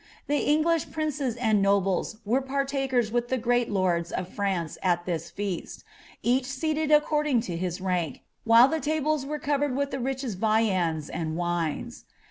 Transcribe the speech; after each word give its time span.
The 0.25 0.39
English 0.39 0.89
princes 0.89 1.35
and 1.35 1.61
nobles 1.61 2.17
were 2.25 2.41
partakers 2.41 3.09
(vith 3.09 3.27
the 3.29 3.37
great 3.37 3.69
lords 3.69 4.11
of 4.11 4.27
France 4.29 4.79
al 4.81 4.97
this 5.05 5.29
feast, 5.29 5.83
each 6.23 6.45
sealed 6.45 6.89
according 6.89 7.41
to 7.41 7.55
his 7.55 7.79
rank, 7.79 8.21
while 8.43 8.67
the 8.67 8.79
tables 8.79 9.27
were 9.27 9.37
covered 9.37 9.75
with 9.77 9.91
the 9.91 9.99
richest 9.99 10.39
viands 10.39 11.07
and 11.07 11.37
wines. 11.37 12.05